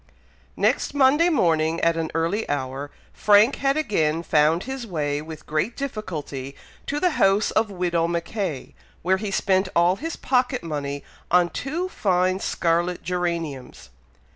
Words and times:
Next 0.57 0.95
Monday 0.95 1.29
morning, 1.29 1.79
at 1.81 1.95
an 1.95 2.09
early 2.15 2.49
hour, 2.49 2.89
Frank 3.13 3.57
had 3.57 3.77
again 3.77 4.23
found 4.23 4.63
his 4.63 4.87
way 4.87 5.21
with 5.21 5.45
great 5.45 5.77
difficulty 5.77 6.55
to 6.87 6.99
the 6.99 7.11
house 7.21 7.51
of 7.51 7.69
Widow 7.69 8.07
Mackay, 8.07 8.73
where 9.03 9.17
he 9.17 9.29
spent 9.29 9.69
all 9.75 9.97
his 9.97 10.15
pocket 10.15 10.63
money 10.63 11.03
on 11.29 11.49
two 11.51 11.87
fine 11.87 12.39
scarlet 12.39 13.03
geraniums. 13.03 13.91